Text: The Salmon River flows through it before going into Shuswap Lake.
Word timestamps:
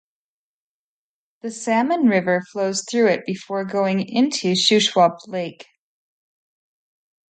The 1.43 1.51
Salmon 1.51 2.07
River 2.07 2.41
flows 2.51 2.83
through 2.89 3.09
it 3.09 3.23
before 3.23 3.63
going 3.65 3.99
into 3.99 4.53
Shuswap 4.55 5.19
Lake. 5.27 5.67